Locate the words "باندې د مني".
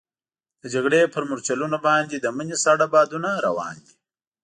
1.87-2.57